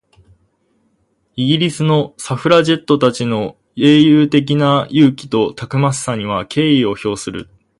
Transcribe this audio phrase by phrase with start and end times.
[1.35, 7.49] イギリスのサフラジェットたちの英雄的な勇気とたくましさには敬意を表する。